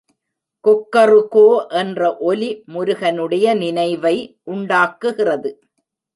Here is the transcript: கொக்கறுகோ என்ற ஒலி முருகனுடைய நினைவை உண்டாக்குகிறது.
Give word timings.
கொக்கறுகோ 0.65 1.43
என்ற 1.71 1.99
ஒலி 2.21 2.49
முருகனுடைய 2.65 3.53
நினைவை 3.53 4.15
உண்டாக்குகிறது. 4.43 5.51